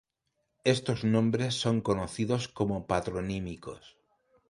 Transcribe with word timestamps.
Estos 0.63 1.03
nombres 1.03 1.53
son 1.53 1.79
conocidos 1.81 2.47
como 2.47 2.87
patronímicos. 2.87 3.97